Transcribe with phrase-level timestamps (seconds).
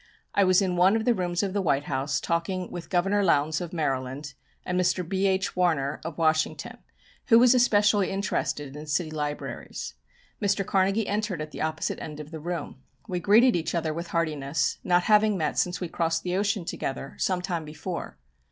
[0.33, 3.61] I was in one of the rooms of the White House talking with Governor Lowndes,
[3.61, 4.33] of Maryland,
[4.65, 5.07] and Mr.
[5.07, 5.55] B.H.
[5.55, 6.79] Warner, of Washington,
[7.27, 9.93] who was especially interested in city libraries.
[10.41, 10.65] Mr.
[10.65, 12.81] Carnegie entered at the opposite end of the room.
[13.07, 17.13] We greeted each other with heartiness, not having met since we crossed the ocean together
[17.19, 18.17] some time before.